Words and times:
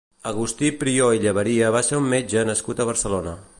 Agustí 0.29 0.71
Prió 0.83 1.09
i 1.17 1.21
Llaberia 1.25 1.69
va 1.77 1.83
ser 1.91 2.01
un 2.01 2.09
metge 2.17 2.45
nascut 2.53 2.81
a 2.87 2.91
Barcelona. 2.93 3.39